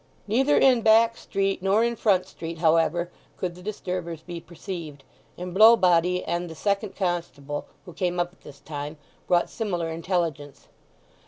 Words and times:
Neither 0.25 0.57
in 0.57 0.81
back 0.81 1.15
street 1.15 1.61
nor 1.61 1.83
in 1.83 1.95
front 1.95 2.25
street, 2.25 2.57
however, 2.57 3.11
could 3.37 3.53
the 3.53 3.61
disturbers 3.61 4.23
be 4.23 4.41
perceived, 4.41 5.03
and 5.37 5.53
Blowbody 5.53 6.23
and 6.25 6.49
the 6.49 6.55
second 6.55 6.95
constable, 6.95 7.67
who 7.85 7.93
came 7.93 8.19
up 8.19 8.33
at 8.33 8.41
this 8.41 8.61
time, 8.61 8.97
brought 9.27 9.47
similar 9.47 9.89
intelligence. 9.91 10.69